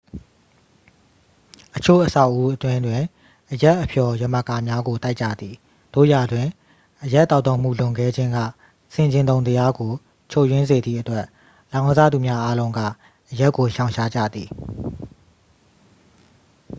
[1.75, 3.01] အချို့ အဆောက်အဦးအတွင်းတွင်
[3.51, 5.55] အရက်အဖျော်ယမကာများကို တိုက်ကြသည်
[5.93, 6.47] သို့ရာတွင်
[7.03, 8.37] အရက်သောက်သုံးမှုလွန်ကဲခြင်းက
[8.93, 9.91] ဆင်ခြင်တုံတရားကို
[10.31, 11.25] ချွတ်ယွင်းစေသည့်အတွက်
[11.71, 12.79] လောင်းကစားသူများအားလုံးက
[13.31, 14.49] အရက်ကို ရှောင်ရှားကြသည်